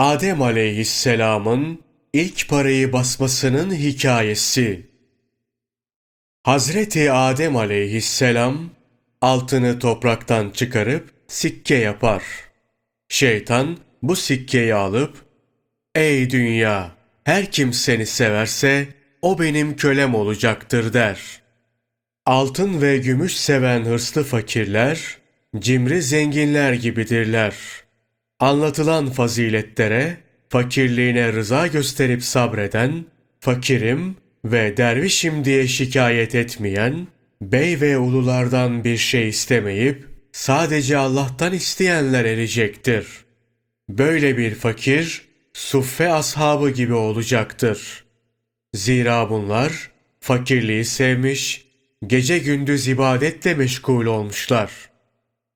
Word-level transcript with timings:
Adem 0.00 0.42
aleyhisselamın 0.42 1.82
ilk 2.12 2.48
parayı 2.48 2.92
basmasının 2.92 3.74
hikayesi. 3.74 4.86
Hazreti 6.42 7.12
Adem 7.12 7.56
aleyhisselam 7.56 8.70
altını 9.20 9.78
topraktan 9.78 10.50
çıkarıp 10.50 11.10
sikke 11.28 11.74
yapar. 11.74 12.22
Şeytan 13.08 13.78
bu 14.02 14.16
sikkeyi 14.16 14.74
alıp 14.74 15.16
Ey 15.94 16.30
dünya! 16.30 16.96
Her 17.24 17.50
kim 17.50 17.72
seni 17.72 18.06
severse 18.06 18.88
o 19.22 19.38
benim 19.38 19.76
kölem 19.76 20.14
olacaktır 20.14 20.92
der. 20.92 21.42
Altın 22.26 22.82
ve 22.82 22.98
gümüş 22.98 23.36
seven 23.36 23.84
hırslı 23.84 24.24
fakirler, 24.24 25.18
cimri 25.58 26.02
zenginler 26.02 26.72
gibidirler. 26.72 27.54
Anlatılan 28.40 29.10
faziletlere, 29.10 30.16
fakirliğine 30.48 31.32
rıza 31.32 31.66
gösterip 31.66 32.22
sabreden, 32.22 33.04
fakirim 33.40 34.16
ve 34.44 34.76
dervişim 34.76 35.44
diye 35.44 35.68
şikayet 35.68 36.34
etmeyen, 36.34 37.06
bey 37.42 37.80
ve 37.80 37.98
ululardan 37.98 38.84
bir 38.84 38.96
şey 38.96 39.28
istemeyip, 39.28 40.06
sadece 40.32 40.96
Allah'tan 40.96 41.52
isteyenler 41.52 42.24
erecektir. 42.24 43.06
Böyle 43.88 44.38
bir 44.38 44.54
fakir, 44.54 45.22
suffe 45.52 46.12
ashabı 46.12 46.70
gibi 46.70 46.94
olacaktır. 46.94 48.04
Zira 48.74 49.30
bunlar 49.30 49.90
fakirliği 50.20 50.84
sevmiş, 50.84 51.66
gece 52.06 52.38
gündüz 52.38 52.88
ibadetle 52.88 53.54
meşgul 53.54 54.06
olmuşlar. 54.06 54.70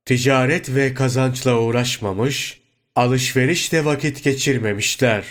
Ticaret 0.05 0.75
ve 0.75 0.95
kazançla 0.95 1.59
uğraşmamış, 1.59 2.64
alışverişle 2.97 3.85
vakit 3.85 4.25
geçirmemişler. 4.25 5.25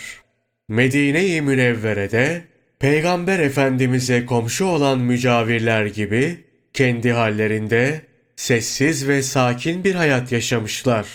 Medine-i 0.68 1.42
Münevvere'de 1.42 2.44
Peygamber 2.78 3.38
Efendimiz'e 3.38 4.26
komşu 4.26 4.64
olan 4.64 4.98
mücavirler 4.98 5.86
gibi 5.86 6.44
kendi 6.72 7.12
hallerinde 7.12 8.00
sessiz 8.36 9.08
ve 9.08 9.22
sakin 9.22 9.84
bir 9.84 9.94
hayat 9.94 10.32
yaşamışlar. 10.32 11.06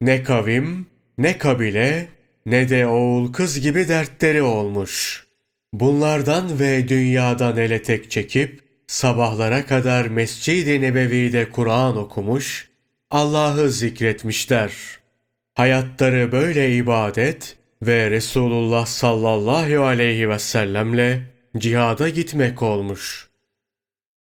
Ne 0.00 0.22
kavim, 0.22 0.86
ne 1.18 1.38
kabile, 1.38 2.08
ne 2.46 2.68
de 2.68 2.86
oğul 2.86 3.32
kız 3.32 3.60
gibi 3.60 3.88
dertleri 3.88 4.42
olmuş. 4.42 5.24
Bunlardan 5.72 6.60
ve 6.60 6.88
dünyadan 6.88 7.56
ele 7.56 7.82
tek 7.82 8.10
çekip 8.10 8.60
sabahlara 8.86 9.66
kadar 9.66 10.06
Mescid-i 10.06 10.80
Nebevi'de 10.80 11.50
Kur'an 11.50 11.96
okumuş, 11.96 12.68
Allah'ı 13.10 13.70
zikretmişler. 13.70 14.72
Hayatları 15.54 16.32
böyle 16.32 16.76
ibadet 16.76 17.56
ve 17.82 18.10
Resulullah 18.10 18.86
sallallahu 18.86 19.84
aleyhi 19.84 20.28
ve 20.28 20.38
sellemle 20.38 21.20
cihada 21.58 22.08
gitmek 22.08 22.62
olmuş. 22.62 23.28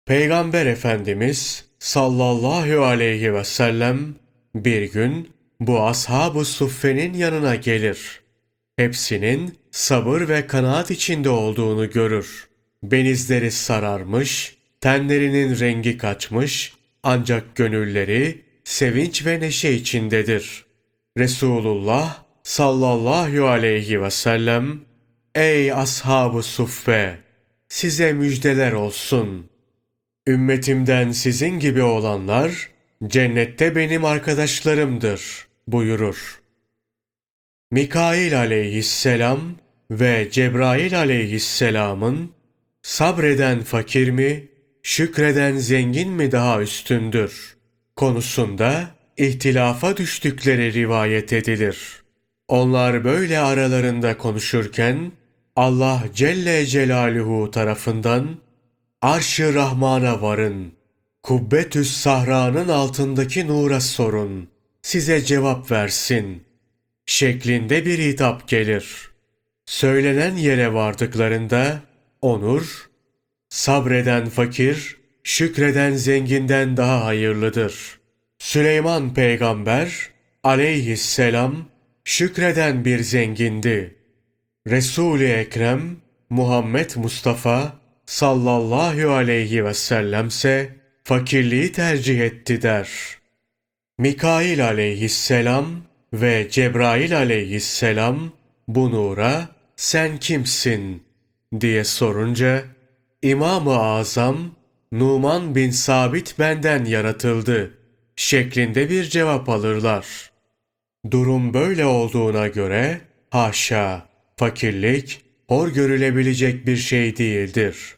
Peygamber 0.06 0.66
Efendimiz 0.66 1.64
sallallahu 1.78 2.84
aleyhi 2.84 3.34
ve 3.34 3.44
sellem 3.44 4.14
bir 4.54 4.92
gün 4.92 5.30
bu 5.60 5.82
ashab-ı 5.82 6.44
suffenin 6.44 7.14
yanına 7.14 7.54
gelir. 7.54 8.20
Hepsinin 8.76 9.58
sabır 9.70 10.28
ve 10.28 10.46
kanaat 10.46 10.90
içinde 10.90 11.30
olduğunu 11.30 11.90
görür. 11.90 12.48
Benizleri 12.82 13.50
sararmış, 13.50 14.56
tenlerinin 14.80 15.60
rengi 15.60 15.98
kaçmış, 15.98 16.72
ancak 17.02 17.56
gönülleri 17.56 18.42
sevinç 18.64 19.26
ve 19.26 19.40
neşe 19.40 19.72
içindedir. 19.72 20.64
Resulullah 21.18 22.24
sallallahu 22.42 23.48
aleyhi 23.48 24.02
ve 24.02 24.10
sellem, 24.10 24.80
Ey 25.34 25.72
ashab-ı 25.72 26.42
suffe! 26.42 27.18
Size 27.68 28.12
müjdeler 28.12 28.72
olsun. 28.72 29.50
Ümmetimden 30.26 31.12
sizin 31.12 31.58
gibi 31.58 31.82
olanlar, 31.82 32.70
cennette 33.06 33.76
benim 33.76 34.04
arkadaşlarımdır 34.04 35.46
buyurur. 35.68 36.40
Mikail 37.70 38.38
aleyhisselam 38.38 39.40
ve 39.90 40.28
Cebrail 40.30 40.98
aleyhisselamın 40.98 42.32
sabreden 42.82 43.60
fakir 43.60 44.10
mi, 44.10 44.48
şükreden 44.82 45.56
zengin 45.56 46.10
mi 46.10 46.32
daha 46.32 46.62
üstündür 46.62 47.56
konusunda 47.96 48.93
ihtilafa 49.16 49.96
düştükleri 49.96 50.72
rivayet 50.72 51.32
edilir. 51.32 52.02
Onlar 52.48 53.04
böyle 53.04 53.38
aralarında 53.38 54.18
konuşurken 54.18 55.12
Allah 55.56 56.04
Celle 56.14 56.66
Celaluhu 56.66 57.50
tarafından 57.50 58.36
Arş-ı 59.02 59.54
Rahman'a 59.54 60.22
varın. 60.22 60.72
Kubbetüs 61.22 61.96
Sahra'nın 61.96 62.68
altındaki 62.68 63.46
nura 63.46 63.80
sorun. 63.80 64.48
Size 64.82 65.24
cevap 65.24 65.70
versin. 65.70 66.42
Şeklinde 67.06 67.86
bir 67.86 67.98
hitap 67.98 68.48
gelir. 68.48 69.10
Söylenen 69.66 70.36
yere 70.36 70.74
vardıklarında 70.74 71.80
onur, 72.22 72.90
sabreden 73.48 74.28
fakir, 74.28 74.96
şükreden 75.22 75.92
zenginden 75.92 76.76
daha 76.76 77.04
hayırlıdır. 77.04 78.03
Süleyman 78.44 79.14
peygamber 79.14 80.10
aleyhisselam 80.42 81.68
şükreden 82.04 82.84
bir 82.84 82.98
zengindi. 82.98 83.94
Resul-i 84.66 85.24
Ekrem 85.24 85.96
Muhammed 86.30 86.90
Mustafa 86.96 87.72
sallallahu 88.06 89.10
aleyhi 89.10 89.64
ve 89.64 89.74
sellemse 89.74 90.70
fakirliği 91.04 91.72
tercih 91.72 92.20
etti 92.20 92.62
der. 92.62 92.88
Mikail 93.98 94.64
aleyhisselam 94.64 95.66
ve 96.12 96.48
Cebrail 96.50 97.16
aleyhisselam 97.16 98.32
bu 98.68 98.90
nura 98.90 99.48
sen 99.76 100.18
kimsin 100.18 101.02
diye 101.60 101.84
sorunca 101.84 102.64
İmam-ı 103.22 103.78
Azam 103.78 104.54
Numan 104.92 105.54
bin 105.54 105.70
Sabit 105.70 106.38
benden 106.38 106.84
yaratıldı 106.84 107.83
şeklinde 108.16 108.90
bir 108.90 109.04
cevap 109.04 109.48
alırlar. 109.48 110.30
Durum 111.10 111.54
böyle 111.54 111.86
olduğuna 111.86 112.48
göre 112.48 113.00
haşa 113.30 114.08
fakirlik 114.36 115.20
hor 115.48 115.68
görülebilecek 115.68 116.66
bir 116.66 116.76
şey 116.76 117.16
değildir. 117.16 117.96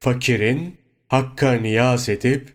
Fakirin 0.00 0.76
Hakk'a 1.08 1.52
niyaz 1.52 2.08
edip 2.08 2.48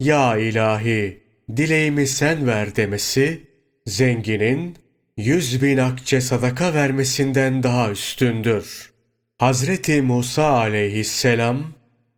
ya 0.00 0.36
ilahi 0.36 1.22
dileğimi 1.56 2.06
sen 2.06 2.46
ver 2.46 2.76
demesi 2.76 3.42
zenginin 3.86 4.76
yüz 5.16 5.62
bin 5.62 5.78
akçe 5.78 6.20
sadaka 6.20 6.74
vermesinden 6.74 7.62
daha 7.62 7.90
üstündür. 7.90 8.90
Hazreti 9.38 10.02
Musa 10.02 10.44
aleyhisselam 10.44 11.74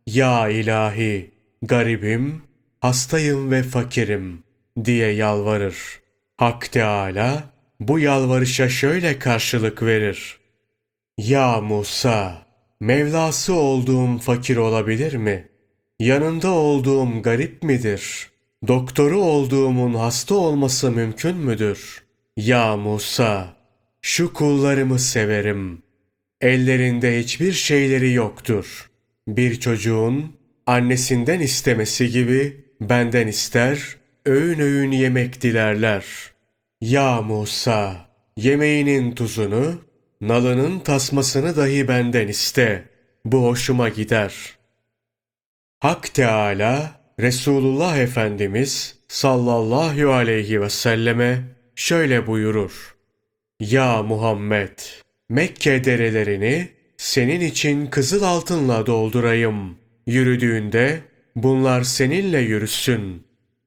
ya 0.07 0.49
ilahi 0.49 1.31
garibim, 1.61 2.41
hastayım 2.81 3.51
ve 3.51 3.63
fakirim 3.63 4.43
diye 4.85 5.11
yalvarır. 5.11 6.01
Hak 6.37 6.71
Teala 6.71 7.43
bu 7.79 7.99
yalvarışa 7.99 8.69
şöyle 8.69 9.19
karşılık 9.19 9.83
verir. 9.83 10.39
Ya 11.17 11.61
Musa, 11.61 12.45
Mevlası 12.79 13.53
olduğum 13.53 14.17
fakir 14.17 14.57
olabilir 14.57 15.13
mi? 15.13 15.49
Yanında 15.99 16.49
olduğum 16.49 17.21
garip 17.21 17.63
midir? 17.63 18.29
Doktoru 18.67 19.21
olduğumun 19.21 19.93
hasta 19.93 20.35
olması 20.35 20.91
mümkün 20.91 21.37
müdür? 21.37 22.03
Ya 22.37 22.77
Musa, 22.77 23.53
şu 24.01 24.33
kullarımı 24.33 24.99
severim. 24.99 25.81
Ellerinde 26.41 27.19
hiçbir 27.19 27.51
şeyleri 27.51 28.13
yoktur. 28.13 28.91
Bir 29.27 29.59
çocuğun 29.59 30.35
annesinden 30.65 31.39
istemesi 31.39 32.09
gibi 32.09 32.65
benden 32.81 33.27
ister, 33.27 33.97
öğün 34.25 34.59
öğün 34.59 34.91
yemek 34.91 35.41
dilerler. 35.41 36.05
Ya 36.81 37.21
Musa, 37.21 37.95
yemeğinin 38.37 39.11
tuzunu, 39.11 39.81
nalının 40.21 40.79
tasmasını 40.79 41.55
dahi 41.55 41.87
benden 41.87 42.27
iste. 42.27 42.83
Bu 43.25 43.45
hoşuma 43.45 43.89
gider. 43.89 44.33
Hak 45.79 46.13
Teala, 46.13 47.01
Resulullah 47.19 47.97
Efendimiz 47.97 48.99
sallallahu 49.07 50.11
aleyhi 50.11 50.61
ve 50.61 50.69
selleme 50.69 51.43
şöyle 51.75 52.27
buyurur. 52.27 52.95
Ya 53.59 54.03
Muhammed, 54.03 54.79
Mekke 55.29 55.83
derelerini 55.83 56.67
senin 56.97 57.41
için 57.41 57.87
kızıl 57.87 58.23
altınla 58.23 58.85
doldurayım. 58.85 59.77
Yürüdüğünde 60.07 61.01
bunlar 61.35 61.83
seninle 61.83 62.39
yürüsün. 62.39 63.23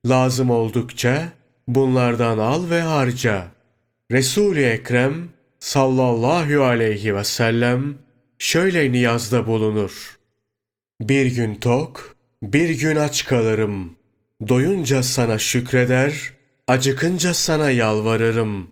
Lazım 0.06 0.50
oldukça 0.50 1.28
bunlardan 1.68 2.38
al 2.38 2.70
ve 2.70 2.80
harca. 2.80 3.46
Resul-i 4.12 4.64
Ekrem 4.64 5.28
sallallahu 5.58 6.62
aleyhi 6.62 7.16
ve 7.16 7.24
sellem 7.24 7.98
şöyle 8.38 8.92
niyazda 8.92 9.46
bulunur. 9.46 10.18
Bir 11.00 11.26
gün 11.26 11.54
tok, 11.54 12.16
bir 12.42 12.70
gün 12.70 12.96
aç 12.96 13.24
kalırım. 13.24 13.96
Doyunca 14.48 15.02
sana 15.02 15.38
şükreder, 15.38 16.32
acıkınca 16.68 17.34
sana 17.34 17.70
yalvarırım. 17.70 18.68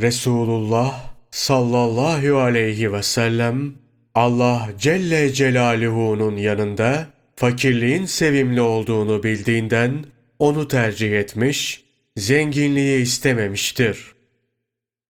Resulullah 0.00 1.14
sallallahu 1.30 2.38
aleyhi 2.38 2.92
ve 2.92 3.02
sellem 3.02 3.74
Allah 4.14 4.68
Celle 4.78 5.32
Celaluhu'nun 5.32 6.36
yanında 6.36 7.06
fakirliğin 7.38 8.04
sevimli 8.04 8.60
olduğunu 8.60 9.22
bildiğinden 9.22 10.04
onu 10.38 10.68
tercih 10.68 11.12
etmiş, 11.12 11.84
zenginliği 12.16 13.02
istememiştir. 13.02 14.14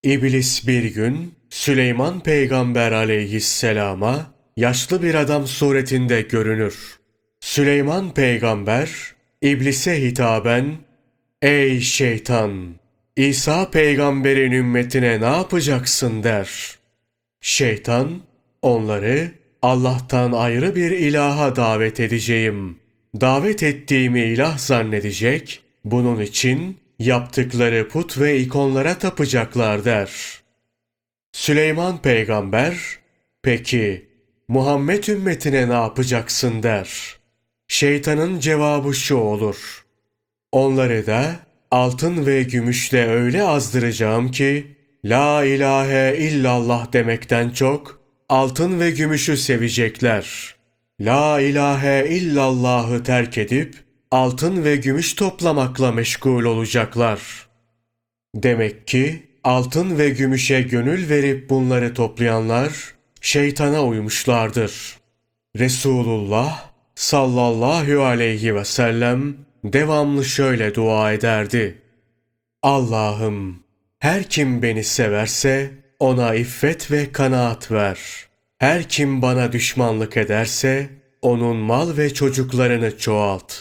İblis 0.05 0.67
bir 0.67 0.85
gün 0.85 1.35
Süleyman 1.51 2.21
Peygamber 2.23 2.93
aleyhisselama 2.93 4.35
yaşlı 4.57 5.03
bir 5.03 5.15
adam 5.15 5.47
suretinde 5.47 6.23
görünür. 6.23 6.99
Süleyman 7.41 8.15
Peygamber 8.15 8.91
İblise 9.43 10.03
hitaben 10.03 10.77
Ey 11.43 11.81
şeytan! 11.81 12.75
İsa 13.17 13.71
peygamberin 13.71 14.53
ümmetine 14.53 15.21
ne 15.21 15.25
yapacaksın 15.25 16.23
der. 16.23 16.79
Şeytan 17.41 18.21
onları 18.63 19.38
Allah'tan 19.63 20.33
ayrı 20.33 20.77
bir 20.77 20.91
ilaha 20.91 21.57
davet 21.57 22.01
edeceğim. 22.01 22.79
Davet 23.21 23.63
ettiğimi 23.63 24.21
ilah 24.21 24.59
zannedecek, 24.59 25.63
bunun 25.85 26.21
için 26.21 26.79
yaptıkları 26.99 27.89
put 27.89 28.19
ve 28.19 28.41
ikonlara 28.41 28.99
tapacaklar 28.99 29.85
der. 29.85 30.11
Süleyman 31.33 32.03
peygamber, 32.03 32.77
peki 33.43 34.09
Muhammed 34.49 35.05
ümmetine 35.05 35.69
ne 35.69 35.73
yapacaksın 35.73 36.63
der. 36.63 37.17
Şeytanın 37.69 38.41
cevabı 38.41 38.95
şu 38.95 39.17
olur. 39.17 39.85
Onları 40.53 41.07
da 41.07 41.37
altın 41.71 42.27
ve 42.27 42.43
gümüşle 42.43 43.09
öyle 43.09 43.43
azdıracağım 43.43 44.31
ki, 44.31 44.77
La 45.05 45.45
ilahe 45.45 46.17
illallah 46.19 46.93
demekten 46.93 47.51
çok, 47.51 47.98
altın 48.29 48.81
ve 48.81 48.91
gümüşü 48.91 49.37
sevecekler. 49.37 50.55
La 51.01 51.41
ilahe 51.41 52.07
illallahı 52.09 53.03
terk 53.03 53.39
edip, 53.39 53.75
altın 54.11 54.65
ve 54.65 54.77
gümüş 54.77 55.15
toplamakla 55.15 55.93
meşgul 55.93 56.45
olacaklar. 56.45 57.49
Demek 58.35 58.87
ki, 58.87 59.23
altın 59.45 59.99
ve 59.99 60.11
gümüşe 60.11 60.63
gönül 60.63 61.09
verip 61.09 61.51
bunları 61.51 61.95
toplayanlar, 61.95 62.95
şeytana 63.21 63.85
uymuşlardır. 63.85 64.99
Resulullah 65.59 66.71
sallallahu 66.95 68.05
aleyhi 68.05 68.55
ve 68.55 68.65
sellem 68.65 69.37
devamlı 69.65 70.25
şöyle 70.25 70.75
dua 70.75 71.13
ederdi. 71.13 71.79
Allah'ım 72.63 73.63
her 73.99 74.25
kim 74.25 74.63
beni 74.63 74.85
severse 74.85 75.71
ona 75.99 76.35
iffet 76.35 76.91
ve 76.91 77.13
kanaat 77.13 77.71
ver. 77.71 77.99
Her 78.59 78.89
kim 78.89 79.23
bana 79.23 79.53
düşmanlık 79.53 80.17
ederse 80.17 80.89
onun 81.23 81.57
mal 81.57 81.97
ve 81.97 82.15
çocuklarını 82.15 82.99
çoğalt. 82.99 83.55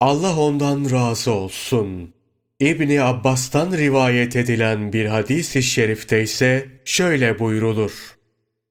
Allah 0.00 0.40
ondan 0.40 0.90
razı 0.90 1.30
olsun. 1.32 2.14
İbni 2.60 3.02
Abbas'tan 3.02 3.72
rivayet 3.72 4.36
edilen 4.36 4.92
bir 4.92 5.06
hadis-i 5.06 5.62
şerifte 5.62 6.22
ise 6.22 6.68
şöyle 6.84 7.38
buyrulur. 7.38 8.18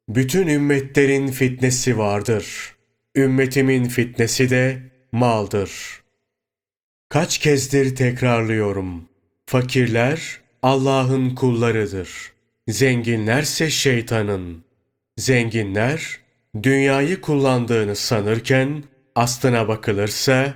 Bütün 0.09 0.47
ümmetlerin 0.47 1.27
fitnesi 1.27 1.97
vardır. 1.97 2.75
Ümmetimin 3.15 3.85
fitnesi 3.85 4.49
de 4.49 4.79
maldır. 5.11 5.71
Kaç 7.09 7.37
kezdir 7.37 7.95
tekrarlıyorum. 7.95 9.09
Fakirler 9.45 10.41
Allah'ın 10.63 11.35
kullarıdır. 11.35 12.36
Zenginlerse 12.67 13.69
şeytanın. 13.69 14.63
Zenginler 15.17 16.19
dünyayı 16.63 17.21
kullandığını 17.21 17.95
sanırken 17.95 18.83
aslına 19.15 19.67
bakılırsa 19.67 20.53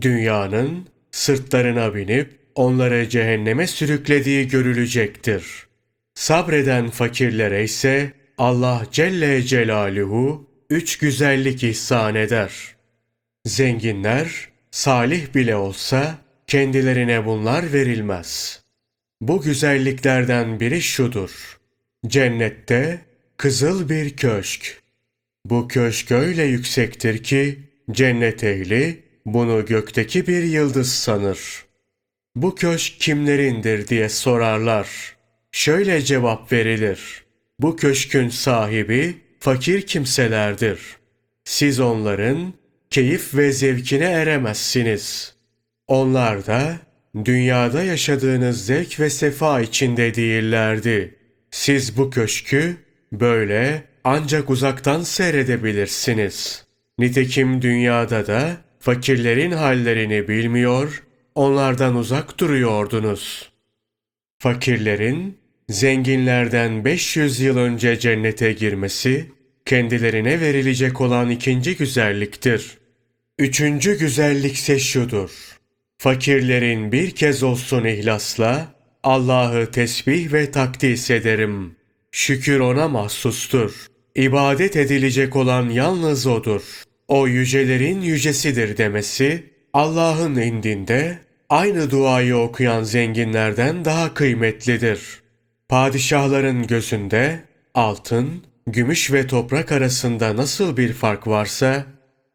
dünyanın 0.00 0.88
sırtlarına 1.10 1.94
binip 1.94 2.38
onları 2.54 3.08
cehenneme 3.08 3.66
sürüklediği 3.66 4.48
görülecektir. 4.48 5.44
Sabreden 6.14 6.90
fakirlere 6.90 7.64
ise 7.64 8.12
Allah 8.38 8.86
Celle 8.92 9.42
Celaluhu 9.42 10.48
üç 10.70 10.98
güzellik 10.98 11.64
ihsan 11.64 12.14
eder. 12.14 12.52
Zenginler 13.46 14.48
salih 14.70 15.34
bile 15.34 15.56
olsa 15.56 16.18
kendilerine 16.46 17.26
bunlar 17.26 17.72
verilmez. 17.72 18.60
Bu 19.20 19.42
güzelliklerden 19.42 20.60
biri 20.60 20.82
şudur. 20.82 21.58
Cennette 22.06 23.00
kızıl 23.36 23.88
bir 23.88 24.16
köşk. 24.16 24.82
Bu 25.44 25.68
köşk 25.68 26.10
öyle 26.10 26.42
yüksektir 26.42 27.22
ki 27.22 27.58
cennet 27.90 28.44
ehli 28.44 29.02
bunu 29.26 29.66
gökteki 29.66 30.26
bir 30.26 30.42
yıldız 30.42 30.94
sanır. 30.94 31.64
Bu 32.36 32.54
köşk 32.54 33.00
kimlerindir 33.00 33.88
diye 33.88 34.08
sorarlar. 34.08 34.88
Şöyle 35.52 36.02
cevap 36.02 36.52
verilir. 36.52 37.24
Bu 37.58 37.76
köşkün 37.76 38.28
sahibi 38.28 39.16
fakir 39.40 39.86
kimselerdir. 39.86 40.80
Siz 41.44 41.80
onların 41.80 42.54
keyif 42.90 43.34
ve 43.34 43.52
zevkine 43.52 44.04
eremezsiniz. 44.04 45.34
Onlar 45.88 46.46
da 46.46 46.76
dünyada 47.24 47.84
yaşadığınız 47.84 48.66
zevk 48.66 49.00
ve 49.00 49.10
sefa 49.10 49.60
içinde 49.60 50.14
değillerdi. 50.14 51.14
Siz 51.50 51.96
bu 51.96 52.10
köşkü 52.10 52.76
böyle 53.12 53.82
ancak 54.04 54.50
uzaktan 54.50 55.02
seyredebilirsiniz. 55.02 56.64
Nitekim 56.98 57.62
dünyada 57.62 58.26
da 58.26 58.56
fakirlerin 58.80 59.52
hallerini 59.52 60.28
bilmiyor, 60.28 61.02
onlardan 61.34 61.96
uzak 61.96 62.40
duruyordunuz. 62.40 63.50
Fakirlerin 64.38 65.38
zenginlerden 65.68 66.84
500 66.84 67.40
yıl 67.40 67.56
önce 67.56 67.98
cennete 67.98 68.52
girmesi, 68.52 69.30
kendilerine 69.66 70.40
verilecek 70.40 71.00
olan 71.00 71.30
ikinci 71.30 71.76
güzelliktir. 71.76 72.78
Üçüncü 73.38 73.98
güzellikse 73.98 74.78
şudur. 74.78 75.59
Fakirlerin 76.00 76.92
bir 76.92 77.10
kez 77.10 77.42
olsun 77.42 77.84
ihlasla 77.84 78.66
Allah'ı 79.02 79.70
tesbih 79.70 80.32
ve 80.32 80.50
takdis 80.50 81.10
ederim. 81.10 81.76
Şükür 82.12 82.60
ona 82.60 82.88
mahsustur. 82.88 83.86
İbadet 84.14 84.76
edilecek 84.76 85.36
olan 85.36 85.68
yalnız 85.68 86.26
O'dur. 86.26 86.62
O 87.08 87.26
yücelerin 87.26 88.00
yücesidir 88.00 88.76
demesi, 88.76 89.44
Allah'ın 89.72 90.36
indinde 90.36 91.18
aynı 91.48 91.90
duayı 91.90 92.36
okuyan 92.36 92.82
zenginlerden 92.82 93.84
daha 93.84 94.14
kıymetlidir. 94.14 95.00
Padişahların 95.68 96.66
gözünde 96.66 97.40
altın, 97.74 98.42
gümüş 98.66 99.12
ve 99.12 99.26
toprak 99.26 99.72
arasında 99.72 100.36
nasıl 100.36 100.76
bir 100.76 100.92
fark 100.92 101.26
varsa, 101.26 101.86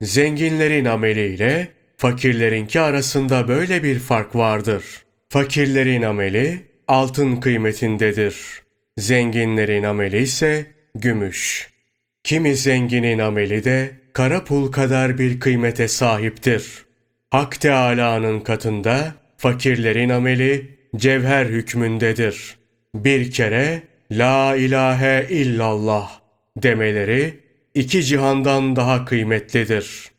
zenginlerin 0.01 0.86
ameliyle 0.86 1.75
fakirlerinki 1.97 2.79
arasında 2.79 3.47
böyle 3.47 3.83
bir 3.83 3.99
fark 3.99 4.35
vardır. 4.35 4.83
Fakirlerin 5.29 6.01
ameli 6.01 6.61
altın 6.87 7.35
kıymetindedir. 7.35 8.35
Zenginlerin 8.97 9.83
ameli 9.83 10.17
ise 10.17 10.65
gümüş. 10.95 11.69
Kimi 12.23 12.55
zenginin 12.55 13.19
ameli 13.19 13.63
de 13.63 13.91
kara 14.13 14.43
pul 14.43 14.71
kadar 14.71 15.17
bir 15.17 15.39
kıymete 15.39 15.87
sahiptir. 15.87 16.85
Hak 17.31 17.61
Teâlâ'nın 17.61 18.39
katında 18.39 19.15
fakirlerin 19.37 20.09
ameli 20.09 20.77
cevher 20.95 21.45
hükmündedir. 21.45 22.55
Bir 22.95 23.31
kere 23.31 23.81
La 24.11 24.55
ilahe 24.55 25.27
illallah 25.29 26.19
demeleri 26.57 27.39
iki 27.73 28.03
cihandan 28.03 28.75
daha 28.75 29.05
kıymetlidir. 29.05 30.14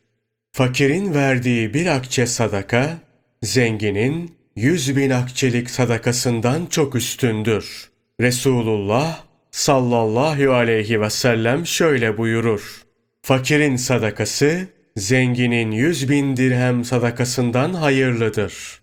Fakirin 0.57 1.13
verdiği 1.13 1.73
bir 1.73 1.85
akçe 1.85 2.27
sadaka, 2.27 2.97
zenginin 3.43 4.37
yüz 4.55 4.97
bin 4.97 5.09
akçelik 5.09 5.69
sadakasından 5.69 6.65
çok 6.65 6.95
üstündür. 6.95 7.89
Resulullah 8.21 9.23
sallallahu 9.51 10.53
aleyhi 10.53 11.01
ve 11.01 11.09
sellem 11.09 11.65
şöyle 11.65 12.17
buyurur. 12.17 12.81
Fakirin 13.21 13.75
sadakası, 13.75 14.67
zenginin 14.95 15.71
yüz 15.71 16.09
bin 16.09 16.37
dirhem 16.37 16.85
sadakasından 16.85 17.73
hayırlıdır. 17.73 18.81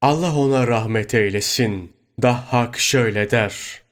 Allah 0.00 0.36
ona 0.36 0.66
rahmet 0.66 1.14
eylesin. 1.14 1.92
Dahhak 2.22 2.78
şöyle 2.78 3.30
der. 3.30 3.82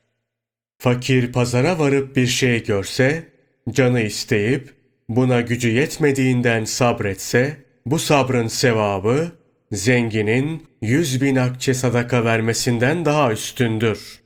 Fakir 0.79 1.33
pazara 1.33 1.79
varıp 1.79 2.17
bir 2.17 2.27
şey 2.27 2.65
görse, 2.65 3.25
canı 3.71 4.01
isteyip 4.01 4.80
buna 5.11 5.41
gücü 5.41 5.69
yetmediğinden 5.69 6.65
sabretse, 6.65 7.57
bu 7.87 7.99
sabrın 7.99 8.49
sevabı 8.49 9.33
zenginin 9.73 10.67
yüz 10.83 11.23
bin 11.23 11.37
akçe 11.37 11.75
sadaka 11.75 12.25
vermesinden 12.25 13.05
daha 13.05 13.33
üstündür. 13.33 14.21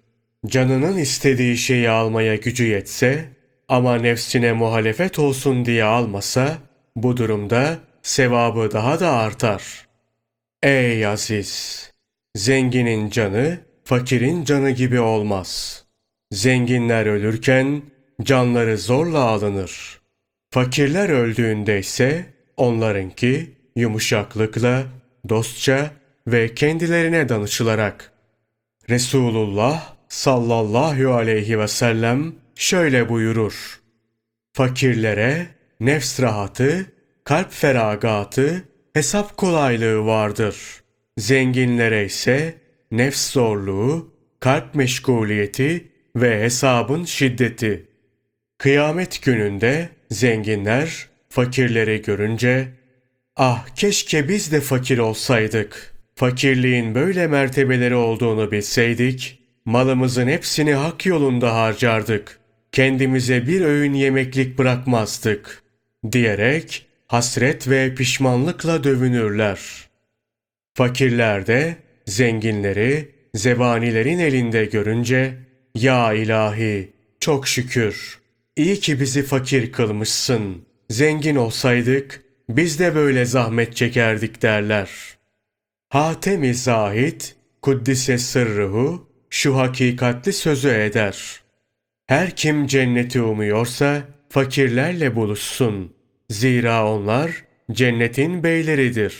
Canının 0.46 0.98
istediği 0.98 1.56
şeyi 1.56 1.90
almaya 1.90 2.36
gücü 2.36 2.66
yetse 2.66 3.24
ama 3.68 3.96
nefsine 3.96 4.52
muhalefet 4.52 5.18
olsun 5.18 5.64
diye 5.64 5.84
almasa, 5.84 6.58
bu 6.96 7.16
durumda 7.16 7.78
sevabı 8.02 8.72
daha 8.72 9.00
da 9.00 9.12
artar. 9.12 9.86
Ey 10.62 11.06
aziz! 11.06 11.90
Zenginin 12.36 13.10
canı, 13.10 13.58
fakirin 13.84 14.44
canı 14.44 14.70
gibi 14.70 15.00
olmaz. 15.00 15.84
Zenginler 16.32 17.06
ölürken 17.06 17.82
canları 18.22 18.78
zorla 18.78 19.20
alınır. 19.20 20.03
Fakirler 20.54 21.08
öldüğünde 21.08 21.78
ise 21.78 22.26
onlarınki 22.56 23.50
yumuşaklıkla, 23.76 24.84
dostça 25.28 25.90
ve 26.26 26.54
kendilerine 26.54 27.28
danışılarak. 27.28 28.12
Resulullah 28.90 29.94
sallallahu 30.08 31.14
aleyhi 31.14 31.58
ve 31.58 31.68
sellem 31.68 32.34
şöyle 32.54 33.08
buyurur. 33.08 33.80
Fakirlere 34.52 35.46
nefs 35.80 36.20
rahatı, 36.20 36.86
kalp 37.24 37.52
feragatı, 37.52 38.64
hesap 38.92 39.36
kolaylığı 39.36 40.06
vardır. 40.06 40.56
Zenginlere 41.18 42.04
ise 42.04 42.54
nefs 42.90 43.32
zorluğu, 43.32 44.14
kalp 44.40 44.74
meşguliyeti 44.74 45.92
ve 46.16 46.42
hesabın 46.42 47.04
şiddeti. 47.04 47.88
Kıyamet 48.58 49.22
gününde 49.22 49.88
zenginler 50.10 51.08
fakirleri 51.28 52.02
görünce 52.02 52.68
ah 53.36 53.66
keşke 53.76 54.28
biz 54.28 54.52
de 54.52 54.60
fakir 54.60 54.98
olsaydık. 54.98 55.94
Fakirliğin 56.14 56.94
böyle 56.94 57.26
mertebeleri 57.26 57.94
olduğunu 57.94 58.52
bilseydik 58.52 59.38
malımızın 59.64 60.28
hepsini 60.28 60.74
hak 60.74 61.06
yolunda 61.06 61.54
harcardık. 61.54 62.38
Kendimize 62.72 63.46
bir 63.46 63.60
öğün 63.60 63.94
yemeklik 63.94 64.58
bırakmazdık 64.58 65.62
diyerek 66.12 66.86
hasret 67.06 67.68
ve 67.68 67.94
pişmanlıkla 67.94 68.84
dövünürler. 68.84 69.60
Fakirler 70.74 71.46
de 71.46 71.76
zenginleri 72.06 73.08
zebanilerin 73.34 74.18
elinde 74.18 74.64
görünce 74.64 75.34
ya 75.74 76.12
ilahi 76.12 76.92
çok 77.20 77.48
şükür 77.48 78.23
iyi 78.56 78.80
ki 78.80 79.00
bizi 79.00 79.22
fakir 79.22 79.72
kılmışsın. 79.72 80.66
Zengin 80.90 81.36
olsaydık 81.36 82.24
biz 82.48 82.78
de 82.78 82.94
böyle 82.94 83.24
zahmet 83.24 83.76
çekerdik 83.76 84.42
derler. 84.42 84.90
Hatem-i 85.88 86.54
Zahid 86.54 87.20
Kuddise 87.62 88.18
sırrıhu 88.18 89.08
şu 89.30 89.56
hakikatli 89.56 90.32
sözü 90.32 90.68
eder. 90.68 91.40
Her 92.06 92.36
kim 92.36 92.66
cenneti 92.66 93.22
umuyorsa 93.22 94.02
fakirlerle 94.28 95.16
buluşsun. 95.16 95.94
Zira 96.30 96.92
onlar 96.92 97.44
cennetin 97.72 98.42
beyleridir. 98.42 99.16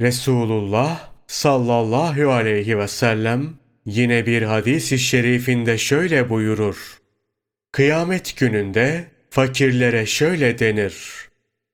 Resulullah 0.00 1.10
sallallahu 1.26 2.30
aleyhi 2.30 2.78
ve 2.78 2.88
sellem 2.88 3.54
yine 3.86 4.26
bir 4.26 4.42
hadis-i 4.42 4.98
şerifinde 4.98 5.78
şöyle 5.78 6.30
buyurur. 6.30 6.99
Kıyamet 7.72 8.36
gününde 8.36 9.04
fakirlere 9.30 10.06
şöyle 10.06 10.58
denir. 10.58 10.94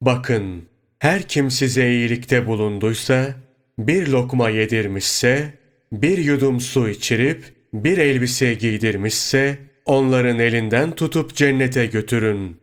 Bakın, 0.00 0.65
her 0.99 1.23
kim 1.23 1.50
size 1.50 1.91
iyilikte 1.91 2.47
bulunduysa, 2.47 3.35
bir 3.79 4.09
lokma 4.09 4.50
yedirmişse, 4.50 5.55
bir 5.93 6.19
yudum 6.19 6.61
su 6.61 6.88
içirip, 6.88 7.45
bir 7.73 7.99
elbise 7.99 8.55
giydirmişse, 8.55 9.59
onların 9.85 10.38
elinden 10.38 10.91
tutup 10.95 11.35
cennete 11.35 11.87
götürün. 11.87 12.57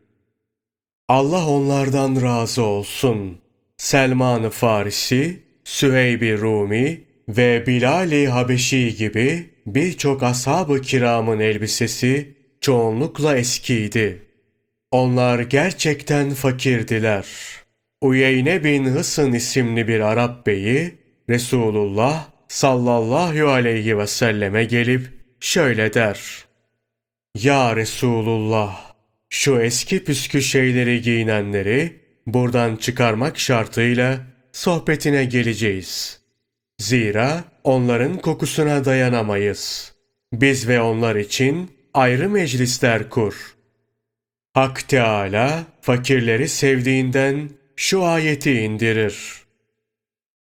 Allah 1.08 1.48
onlardan 1.48 2.22
razı 2.22 2.64
olsun. 2.64 3.38
Selman-ı 3.78 4.50
Farisi, 4.50 5.40
Süheyb-i 5.64 6.38
Rumi 6.38 7.02
ve 7.30 7.64
Bilal-i 7.68 8.28
Habeşi 8.28 8.96
gibi 8.96 9.50
birçok 9.66 10.24
ashab-ı 10.24 10.82
kiramın 10.82 11.40
elbisesi 11.40 12.33
çoğunlukla 12.64 13.38
eskiydi. 13.38 14.22
Onlar 14.92 15.40
gerçekten 15.40 16.30
fakirdiler. 16.30 17.26
Uyeyne 18.02 18.64
bin 18.64 18.86
Hısın 18.86 19.34
isimli 19.34 19.88
bir 19.88 20.00
Arap 20.00 20.48
beyi 20.48 20.98
Resulullah 21.30 22.28
sallallahu 22.48 23.48
aleyhi 23.48 23.98
ve 23.98 24.08
selleme 24.08 24.66
gelip 24.66 25.10
şöyle 25.40 25.94
der. 25.94 26.46
Ya 27.36 27.76
Resulullah 27.76 28.94
şu 29.30 29.62
eski 29.62 30.04
püskü 30.04 30.42
şeyleri 30.42 31.02
giyinenleri 31.02 32.00
buradan 32.28 32.76
çıkarmak 32.76 33.40
şartıyla 33.40 34.20
sohbetine 34.52 35.26
geleceğiz. 35.26 36.22
Zira 36.80 37.44
onların 37.64 38.18
kokusuna 38.18 38.86
dayanamayız. 38.86 39.94
Biz 40.34 40.68
ve 40.68 40.82
onlar 40.82 41.16
için 41.16 41.70
ayrı 41.94 42.30
meclisler 42.30 43.10
kur. 43.10 43.56
Hak 44.54 44.90
Teala 44.90 45.64
fakirleri 45.82 46.50
sevdiğinden 46.50 47.50
şu 47.76 48.04
ayeti 48.04 48.52
indirir. 48.52 49.44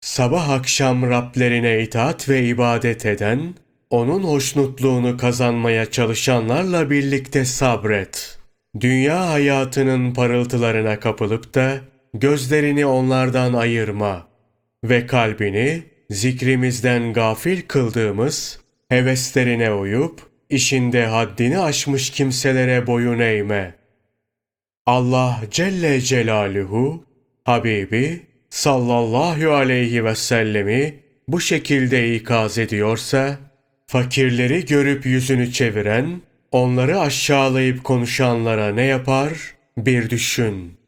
Sabah 0.01 0.49
akşam 0.49 1.09
Rablerine 1.09 1.83
itaat 1.83 2.29
ve 2.29 2.43
ibadet 2.43 3.05
eden, 3.05 3.53
onun 3.89 4.23
hoşnutluğunu 4.23 5.17
kazanmaya 5.17 5.91
çalışanlarla 5.91 6.89
birlikte 6.89 7.45
sabret. 7.45 8.37
Dünya 8.79 9.29
hayatının 9.29 10.13
parıltılarına 10.13 10.99
kapılıp 10.99 11.55
da 11.55 11.79
gözlerini 12.13 12.85
onlardan 12.85 13.53
ayırma 13.53 14.27
ve 14.83 15.07
kalbini 15.07 15.83
zikrimizden 16.09 17.13
gafil 17.13 17.61
kıldığımız 17.61 18.59
heveslerine 18.89 19.71
uyup 19.73 20.30
işinde 20.51 21.05
haddini 21.05 21.59
aşmış 21.59 22.09
kimselere 22.09 22.87
boyun 22.87 23.19
eğme. 23.19 23.75
Allah 24.85 25.41
Celle 25.51 26.01
Celaluhu 26.01 27.05
Habibi 27.43 28.21
sallallahu 28.49 29.51
aleyhi 29.51 30.05
ve 30.05 30.15
sellemi 30.15 30.95
bu 31.27 31.41
şekilde 31.41 32.15
ikaz 32.15 32.57
ediyorsa, 32.57 33.37
fakirleri 33.87 34.65
görüp 34.65 35.05
yüzünü 35.05 35.51
çeviren, 35.51 36.21
onları 36.51 36.99
aşağılayıp 36.99 37.83
konuşanlara 37.83 38.73
ne 38.73 38.83
yapar? 38.83 39.31
Bir 39.77 40.09
düşün.'' 40.09 40.80